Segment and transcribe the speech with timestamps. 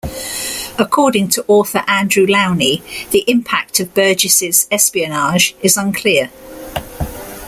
[0.79, 6.31] According to author Andrew Lownie, the impact of Burgess's espionage is unclear.